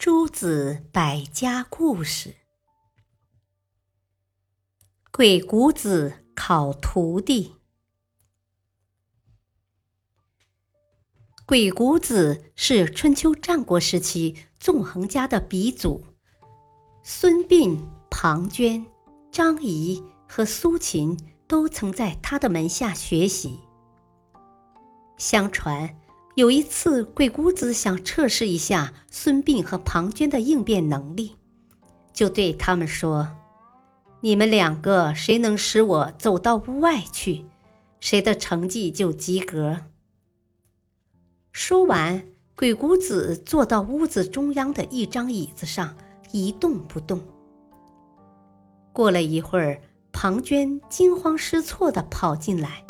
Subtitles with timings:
[0.00, 2.34] 诸子百家故事：
[5.12, 7.56] 鬼谷子考徒弟。
[11.44, 16.02] 鬼谷子是春秋战国时期纵横家的鼻祖，
[17.02, 17.78] 孙膑、
[18.10, 18.82] 庞涓、
[19.30, 21.14] 张仪和苏秦
[21.46, 23.60] 都曾在他的门下学习。
[25.18, 25.99] 相传。
[26.40, 31.36] 有一次，鬼谷子想测试一下孙膑和庞涓的应变能力，
[32.14, 33.28] 就对他们说
[34.22, 37.44] ：“你们两个谁能使我走到屋外去，
[38.00, 39.82] 谁的成绩就及格。”
[41.52, 42.22] 说完，
[42.56, 45.94] 鬼谷子坐到屋子中央的一张椅子上，
[46.32, 47.20] 一动不动。
[48.94, 49.78] 过了一会儿，
[50.10, 52.82] 庞涓惊慌失措地跑进来，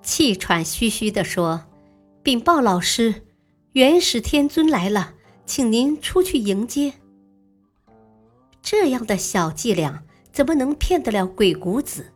[0.00, 1.62] 气喘吁吁地说。
[2.28, 3.22] 禀报老师，
[3.72, 5.14] 元始天尊来了，
[5.46, 6.92] 请您出去迎接。
[8.60, 12.12] 这样的小伎俩怎么能骗得了鬼谷子？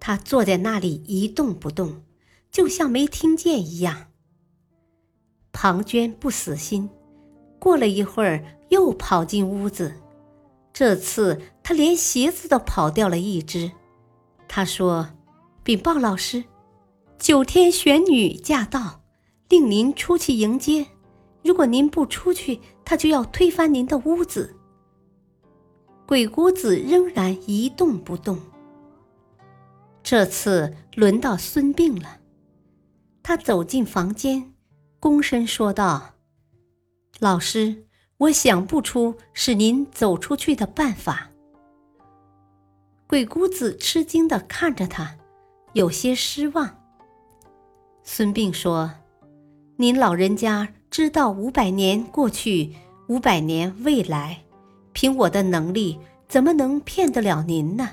[0.00, 2.02] 他坐在那里一动不动，
[2.50, 4.08] 就像没听见一样。
[5.52, 6.90] 庞涓不死心，
[7.60, 9.94] 过了一会儿又跑进屋子，
[10.72, 13.70] 这次他连鞋子都跑掉了一只。
[14.48, 15.10] 他说
[15.62, 16.42] ：“禀报老师，
[17.20, 19.02] 九天玄女驾到。”
[19.48, 20.86] 令您出去迎接，
[21.42, 24.54] 如果您不出去，他就要推翻您的屋子。
[26.06, 28.38] 鬼谷子仍然一动不动。
[30.02, 32.20] 这次轮到孙膑了，
[33.22, 34.52] 他走进房间，
[35.00, 36.14] 躬身说道
[37.18, 37.86] ：“老师，
[38.18, 41.30] 我想不出使您走出去的办法。”
[43.08, 45.16] 鬼谷子吃惊的看着他，
[45.72, 46.78] 有些失望。
[48.02, 48.90] 孙膑说。
[49.80, 52.74] 您老人家知道五百年过去，
[53.06, 54.42] 五百年未来，
[54.92, 57.90] 凭我的能力，怎么能骗得了您呢？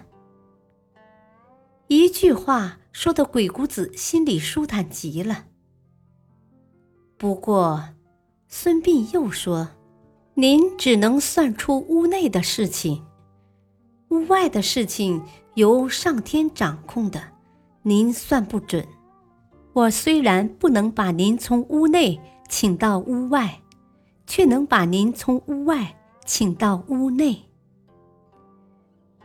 [1.85, 5.45] 一句话说的鬼谷子心里舒坦极了。
[7.18, 7.90] 不过，
[8.47, 9.69] 孙膑又说
[10.34, 13.06] ：“您只能算出屋内的事情，
[14.09, 15.22] 屋外的事情
[15.53, 17.22] 由上天掌控的，
[17.84, 18.84] 您算不准。”
[19.75, 23.62] 我虽然不能把您从屋内请到屋外，
[24.25, 27.44] 却能把您从屋外请到屋内。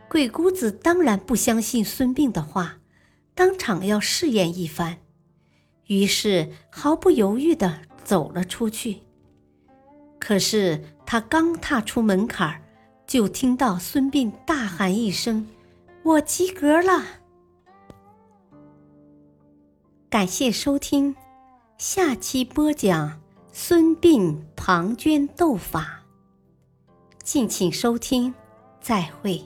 [0.09, 2.79] 鬼谷子当然不相信孙膑的话，
[3.33, 4.97] 当场要试验一番，
[5.87, 9.03] 于是毫不犹豫地走了出去。
[10.19, 12.61] 可是他刚踏出门槛
[13.07, 15.47] 就听到孙膑大喊一声
[16.03, 17.05] ：“我及格了！”
[20.11, 21.15] 感谢收听，
[21.77, 23.21] 下期播讲
[23.53, 26.01] 孙膑庞涓斗法。
[27.23, 28.33] 敬请收听，
[28.81, 29.41] 再会。